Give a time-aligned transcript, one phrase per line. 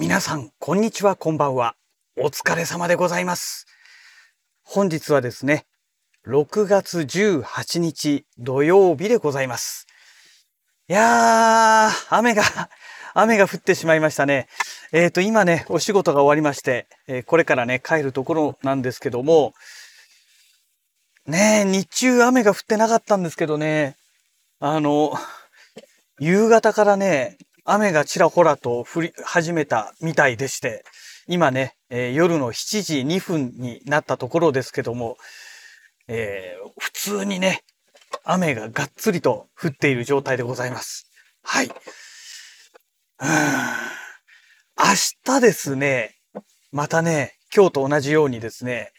[0.00, 1.76] 皆さん、こんにちは、こんばんは。
[2.16, 3.66] お疲れ様でございます。
[4.62, 5.66] 本日はですね、
[6.26, 9.86] 6月18日土曜日でございます。
[10.88, 12.42] いやー、雨が、
[13.12, 14.48] 雨が降ってしまいましたね。
[14.90, 19.52] えっ、と、今ね、お仕事が終わりまして、えーこれからね、帰るところなんですけども、
[21.26, 23.98] ねえ、日中雨が降ってなかったんですけどね、
[24.60, 25.12] あの、
[26.18, 27.36] 夕方からね、
[27.72, 30.84] 雨がちらほらと降り始めたみたいでして、
[31.28, 35.16] 今ね、えー夜の7時2分になったところですけども、
[36.08, 37.62] えー普通にね、
[38.24, 41.08] 雨ががっつりと降っている状態でございます。
[41.44, 41.66] はい。
[41.66, 41.74] うん
[44.76, 44.84] 明
[45.24, 46.16] 日ですね、
[46.72, 48.90] またね、今日と同じようにですね、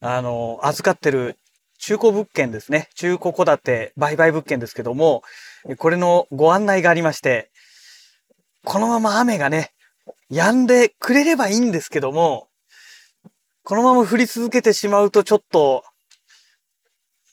[0.00, 1.36] あの、預かってる
[1.78, 2.88] 中古物件ですね。
[2.94, 5.22] 中古戸建て売買物件ですけども、
[5.66, 7.50] えこれのご案内がありまして、
[8.68, 9.72] このまま雨がね、
[10.30, 12.48] 止んでくれればいいんですけども、
[13.64, 15.84] このまま降り続けてしまうとちょっと、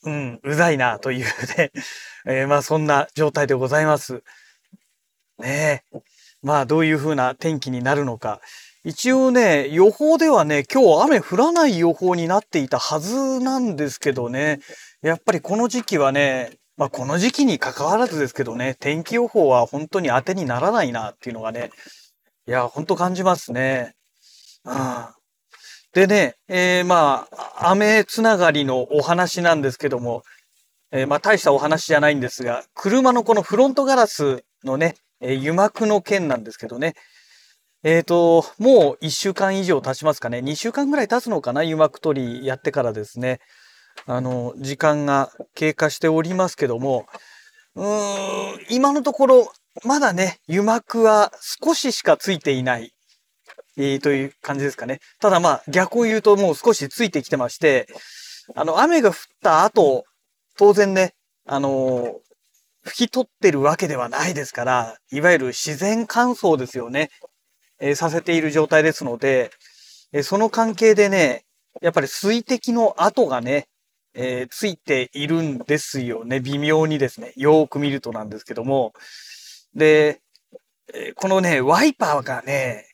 [0.03, 1.25] うん、うざいなという
[1.57, 1.73] ね、
[2.25, 4.23] えーまあそんな状態でございます。
[5.37, 5.99] ねえ。
[6.41, 8.39] まあどういう風な天気になるのか。
[8.85, 14.61] 一応ね、予報ではね、今日雨降らない予報になっていたはずなんですけどね、
[15.01, 21.71] やっぱりこの時期はね、まあこの時期に関わらずですけどね、天気予報は本当に当てにならないなっていうのがね、
[22.47, 23.95] いや、本当感じますね。
[24.65, 24.75] うん。
[25.93, 30.23] でね、えーまあ、雨つながりのお話なんですけども、
[30.91, 36.95] えーまあ大したお話じゃないんですが、車のこのフロントガラスのね、えー油膜の件なんですけどね、
[37.83, 40.39] えっ、と、もう1週間以上経ちますかね。
[40.39, 43.39] 2週間ぐらい経つのかな油膜取りやってからですね。
[44.07, 47.07] あの、時間が経過しておりますけども、
[47.75, 52.93] うーん、今のところ、まだね、油膜は少ししかついていない、
[53.77, 54.99] えーという感じですかね。
[55.19, 57.87] ただまあ、逆を言うともう少しついてきてまして、
[58.55, 60.05] あの、雨が降った後、
[60.57, 61.13] 当然ね、
[61.47, 62.15] あの
[62.85, 67.09] 拭き取ってるわけではないですから、いわゆる自然乾燥ですよね。
[67.79, 69.51] えーさせている状態ですので、
[70.13, 71.43] えーその関係でね、
[71.81, 73.67] やっぱり水滴の跡がね、
[74.15, 76.39] えーついているんですよね。
[76.39, 77.33] 微妙にですね。
[77.35, 78.93] よーく見るとなんですけども。
[79.75, 80.21] で、
[80.93, 82.87] えーこのね、ワイパーがね、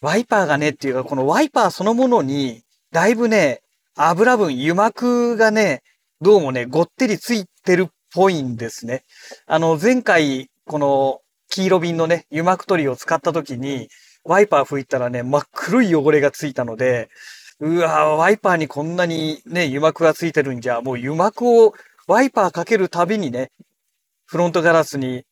[0.00, 2.62] ワイパーがねっていうか、このワイパーそのものに、
[2.92, 3.62] だいぶね、
[3.96, 5.82] 油分、油膜がね、
[6.20, 9.02] どうもね、ごってりついてるっぽいんですね。
[9.46, 13.88] あの、前回、この、黄色瓶のね、油膜取りを使った時に、
[14.24, 17.08] ワイパー吹いたらね、真っ黒い汚れがついたので、
[17.60, 21.74] うわワイパーにこんなにね、油膜がついてるんじゃ、もう油膜を
[22.06, 23.50] ワイパーかけるたびにね、
[24.26, 25.24] フロントガラスに、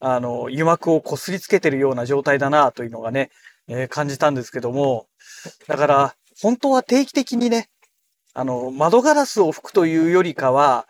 [0.00, 3.30] あの、油膜を擦りつけてるような状態だな、というのがね、
[3.68, 5.06] えー感じたんですけども、
[5.68, 7.68] だから、本当は定期的にね、
[8.32, 10.86] あの、窓ガラスを拭くというよりかは、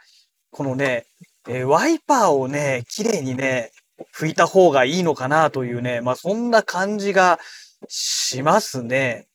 [0.50, 1.06] このね、
[1.49, 3.72] えーワイパーをね、綺麗にね、
[4.16, 7.41] 拭いた方がいいのかなというね、まあそんな感じが
[7.88, 9.26] しますね。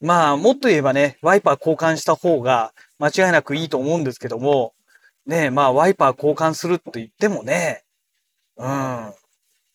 [0.00, 4.72] まあもっと言えばね、ワイパー交換した方が間違いなくいいと思うんですけども、
[5.26, 7.84] ねまあワイパー交換すると言ってもね、
[8.56, 8.66] うん。
[8.66, 9.14] ま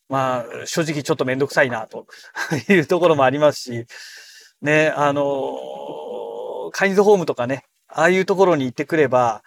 [0.10, 2.08] あ正直ちょっとめんどくさいなと
[2.70, 3.86] いうところもありますし、
[4.62, 9.44] ね、あのカインズホームとかね、ああいうところに行ってくれば、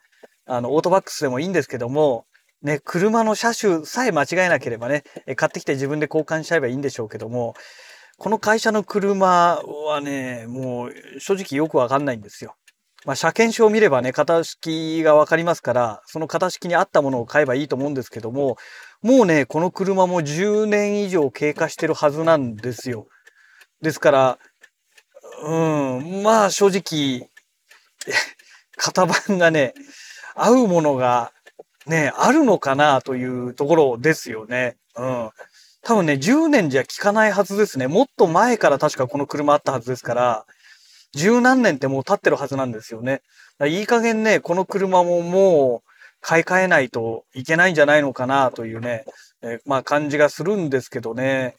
[0.47, 2.25] あの、オートバックスでもいいんですけども、
[2.62, 5.05] ね、車の車種さえ間違えなければね、
[5.37, 7.55] 買ってきて自分で交換しちゃえばいいんでしょうけども、
[8.18, 12.56] この会社の車はね、もう正直よくわかんないんですよ。
[13.04, 18.56] まあ、車検証を見ればね、型式がわかりますから、その型式に合ったものを買えばいいと思うんですけども、
[19.02, 23.06] もうね、この車も10年以上経過してるはずなんですよ。
[23.82, 24.38] ですから、
[25.44, 25.54] う
[26.02, 27.30] ん、まあ正直、
[28.76, 29.74] 型番がね、
[30.34, 31.32] 合うものが
[31.86, 34.76] ね、あるのかなというところですよね。
[34.97, 35.30] うん。
[35.88, 37.86] 多分ね、10年じゃ効かないはずですね。
[37.86, 40.44] もっと前から確かこの車あったはずですから、
[41.14, 43.22] 十何年ってもう経ってるはずなんですよね。
[43.66, 45.90] いい加減ね、この車ももう
[46.20, 49.06] 買い替えないといけないんじゃないのかなというね、
[49.40, 51.56] えまあ感じがするんですけどね。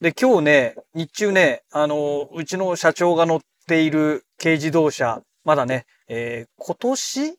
[0.00, 7.34] で、今日ね、日中ね、あの、うちの社長が乗っている軽自動車、まだね、えー今年？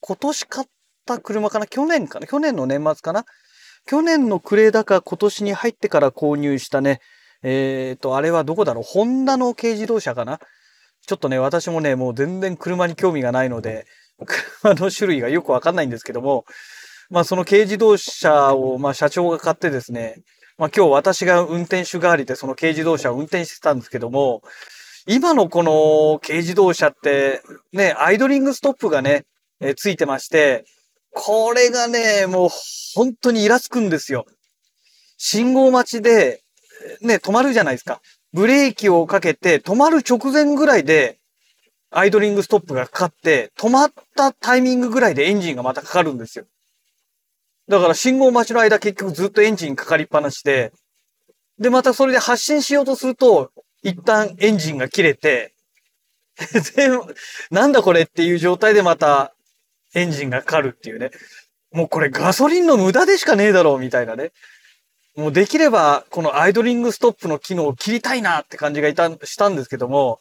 [0.00, 0.66] 今年買っ
[1.06, 1.68] た車かな？
[1.68, 2.26] 去年かな？
[2.26, 3.24] 去年の年末かな？
[3.86, 7.00] 去年の暮れだか今年に入ってから購入したね、
[7.42, 8.84] えっ、と、あれはどこだろう？
[8.84, 10.40] ホンダの軽自動車かな？
[11.06, 13.86] ちょっとね、私もね、もう全然車に興味がないので、
[14.60, 16.44] 車の種類がよくわかんないんですけども、
[17.10, 20.16] まあその軽自動車を、まあ社長が買ってですね、
[20.58, 24.42] まあ今日私が運転手代わりでその軽自動車を運転してたんですけども、
[25.06, 27.40] 今のこの軽自動車って、
[27.72, 29.26] ね、アイドリングストップがね、
[29.60, 30.64] え、ついてまして、
[31.18, 32.50] これがね、もう
[32.94, 34.26] 本当にイラつくんですよ。
[35.16, 36.42] 信号待ちで、
[37.00, 38.02] ね、止まるじゃないですか。
[38.34, 41.18] ブレーキをかけて止まる直前ぐらいで、
[41.90, 46.44] アイドリングストップがかかって、止まったタイミングぐらいでエンジンがまたかかるんですよ。
[47.66, 50.70] だから信号待ちの間結局ずっとエンジンかかりっぱなしで、
[51.58, 53.52] で、またそれで発進しようとすると、
[53.82, 55.54] 一旦エンジンが切れて、
[56.76, 56.90] で、
[57.50, 59.32] なんだこれっていう状態でまた
[59.96, 61.10] エンジンがかかるっていうね。
[61.72, 64.30] もうこれガソリンの無駄でしかねえだろうみたいなね。
[65.16, 70.20] もうできればこのアイドリングストップの機能を切りたいなって感じがいた、したんですけども、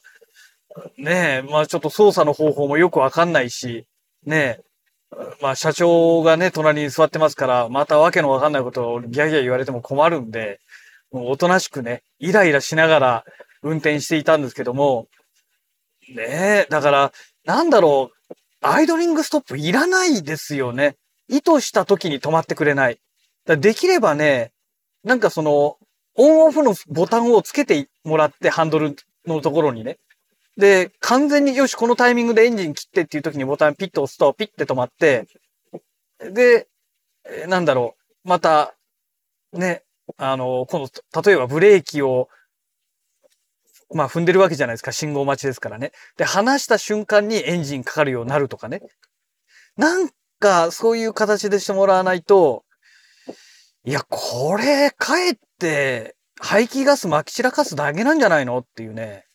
[0.97, 3.85] ねえ、まあちょっと操作の方法もよくわかんないし、
[4.25, 4.63] ねえ、
[5.41, 10.59] まあ社長がね、隣に座ってますから、またわけのわかんないことをギャギャ言われても困るんで、
[11.11, 13.25] もうおとなしくね、イライラしながら
[13.61, 15.07] 運転していたんですけども、
[16.09, 17.11] ねえ、だから、
[17.45, 18.14] なんだろう、
[18.67, 20.95] アイドリングストップいらないですよね。
[21.29, 22.99] 意図した時に止まってくれない。
[23.45, 24.51] できればね、
[25.03, 25.77] なんかその、
[26.17, 28.95] オンオフのボタンをつけてもらって、ハンドル
[29.27, 29.97] のところにね。
[30.57, 35.27] で、完全によし、このタイミングでエンジン切ってっていう時にボタンピッと押すと、ピッて止まって、
[36.19, 36.67] で、
[37.47, 37.95] なんだろ
[38.25, 38.73] う、また、
[39.53, 39.83] ね、
[40.17, 42.29] あの、この、例えばブレーキを
[43.93, 44.91] まあ踏んでるわけじゃないですか。
[44.91, 45.91] 信号待ちですからね。
[46.17, 48.81] で、離した瞬間にエンジンかかるようになるとかね。
[49.77, 50.09] なん
[50.39, 52.63] か、そういう形でしてもらわないと、
[53.83, 59.25] いや、これ、かえって、排気ガス撒き散らかすだけなんじゃないのっていうね。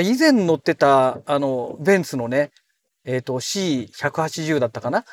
[0.00, 2.50] 以前乗ってた、あの、ベンツのね、
[3.04, 5.04] えっ、ー、と、C180 だったかな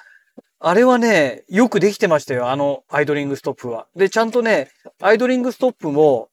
[0.61, 3.87] あれはね、よくできてましたよ、あのアイドリングストップは。
[3.95, 4.69] で、ちゃんとね、
[5.01, 6.29] アイドリングストップも、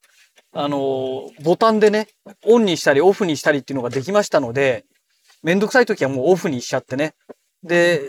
[0.58, 2.08] あの、ボタンでね、
[2.44, 4.86] オンにしたりオフにしたりっていうのができましたので、
[5.42, 7.14] めんどくさい時はもうオフにしちゃってね。
[7.62, 8.00] で、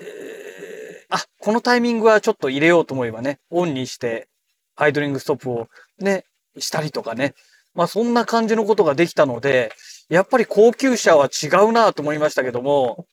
[1.09, 4.29] あ、このタイミングはちょっと入れようと思えばね、オンにして、
[4.77, 5.67] アイドリングストップを
[5.99, 6.23] ね、
[6.57, 7.33] したりとかね。
[7.73, 9.73] まあそんな感じのことができたので、
[10.07, 13.07] やっぱり高級車は違うなと思いましたけども、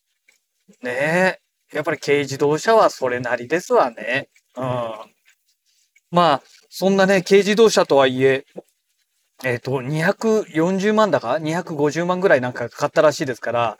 [0.80, 1.40] ね
[1.72, 4.28] え、やっぱり軽自動車はそれなりですわね。
[4.56, 4.64] うん。
[6.12, 8.46] まあ、そんなね、軽自動車とはいえ、
[9.44, 13.78] えっ、ー、と、240万だか ?250 万ぐらいなんかかかったらしいですから、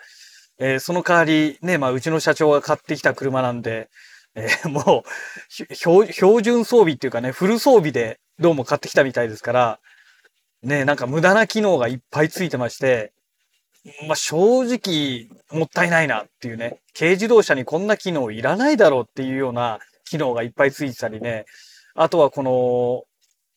[0.59, 3.89] えー、その代わり、ね、まあ、うちの社長が買ってきた車なんで、
[4.35, 9.81] えー、もう標、標準装備っていうかね、フル装備でどうも買ってきたみたいですから、
[10.63, 13.13] ね、なんか無駄な機能がいっぱいついてまして、
[14.07, 21.47] まあ、正直、もったいないなっていうね、軽自動車にこんな機能いらないだろうっていうような機能がいっぱいついてたりね、
[21.95, 23.05] あとはこの、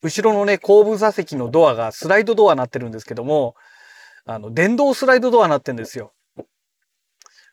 [0.03, 3.55] 後ろのね、後部座席のドアがスライドドアになってるんですけども、
[4.25, 6.13] あの、電動スライドドアになってるんですよ。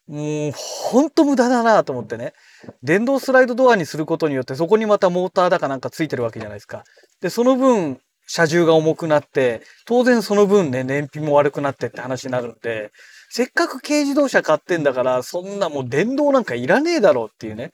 [0.07, 2.35] もう、ほんと無駄だなと思ってね。
[2.83, 6.85] 電動スライドドアにすることによって、そこにまたモーターだかなんかついてるわけじゃないですか。
[7.21, 12.91] で、その分、車重が重くなって、当然その分ね、燃費も悪くなってって話になるんで、
[13.31, 17.73] せっかく軽自動車買ってんだから、そんなもう電動なんかいらねえだろうっていうね。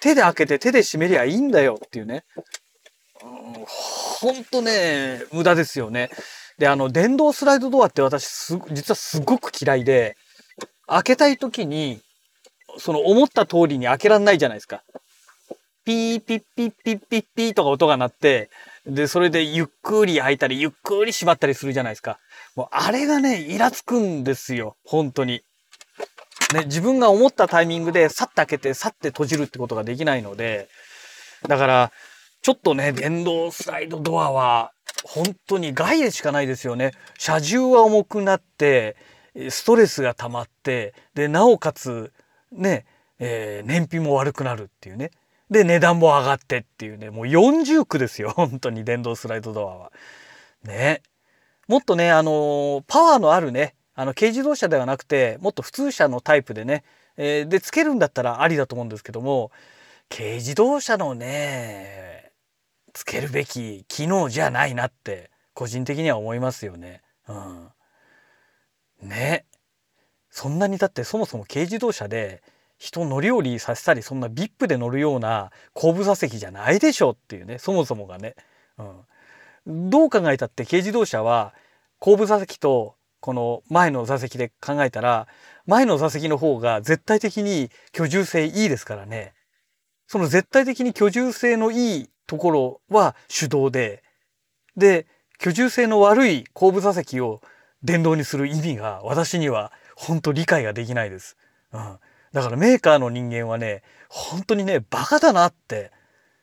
[0.00, 2.24] 手で開けて手で閉めりゃいいんだよっていうね。
[3.20, 6.10] ほんとね、無駄ですよね。
[6.58, 10.16] で、あの、電動スライドドアって私す、実はすごく嫌いで、
[10.86, 12.00] 開けたい時に、
[12.78, 14.82] その思った通りに開けらんないじゃないですか。
[15.84, 18.50] ピーピッピッピッピッピーとか音が鳴って、
[18.86, 22.18] で、それでゆっくり開いたり、ゆっくり閉まったりするじゃないですか。
[22.54, 24.76] もうあれがね、イラつくんですよ。
[24.84, 25.42] 本当に。
[26.54, 30.68] ね、自分が思ったタイミングで、さっと開けて、さって閉じるってことができないので、
[31.48, 31.92] だから、
[32.42, 34.72] ちょっとね、電動スライドドアは、
[35.04, 36.92] 本当に害でしかないですよね。
[37.18, 38.96] 車重は重くなって、
[39.50, 42.12] ストレスが溜まって、で、なおかつ、
[42.52, 42.86] ね、
[43.18, 45.10] えー、燃費も悪くなるっていうね。
[45.50, 48.30] で、値段も上がってっていうね、もう40区ですよ。
[48.36, 49.92] 本当に電動スライドドアは。
[50.64, 51.02] ね。
[51.68, 56.84] もっとね、あのパワーのあるね、あの、軽自動車ではなくて、もっと普通車のタイプでね、
[57.16, 59.50] えー、で、つけるんだったらありだと思うんですけども、
[60.08, 62.29] 軽自動車のね、
[62.92, 67.02] つけるべき機能じゃないなって個人的には思いますよね。
[67.28, 67.32] う
[69.06, 69.46] ん、ね。
[70.30, 72.42] そんなにだってそもそも軽自動車で
[72.78, 78.36] 人乗り降りさせたりそんな VIP で乗るような後部座席じゃないでしょっていうねそもそもがね、
[79.66, 81.52] うん、どう考えたって軽自動車は
[81.98, 85.28] 後部座席とこの前の座席で考えたら
[85.66, 89.34] 前の座席の方が絶対的に居住性いいですからね。
[90.06, 94.04] その絶対的に居住性のいいところは手動で、
[94.76, 95.08] で、
[95.40, 97.40] 居住性の悪い後部座席を
[97.82, 101.36] 電動にする意味が私には本当理解ができないです。
[101.72, 101.98] うん。
[102.32, 105.90] だからメーカーの人間はね、本当にね、バカだなって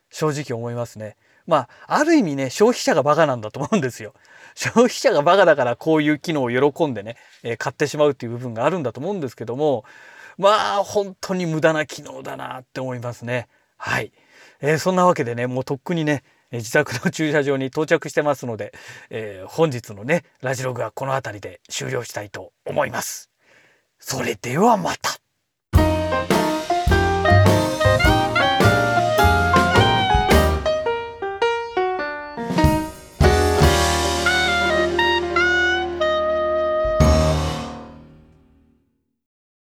[0.10, 1.15] 正直思いますね。
[1.46, 4.13] まあ、ある意味ね、消費者がバカなんだと思うんですよ。
[4.56, 9.86] 消費者がバカだからこういう機能を喜んでね、えー、買ってしまうっていう部分があるんだと思うんですけども、
[10.38, 13.48] まあ、本当に無駄な機能だなって思いますね。
[13.77, 14.12] はい。
[14.62, 18.74] えー、そんなわけでね、もうとっくにね、自宅の駐車場に到着してますので、
[19.10, 23.30] えー、本日のね、ラジログはこの辺りで終了したいと思います。
[24.00, 25.16] それではまた。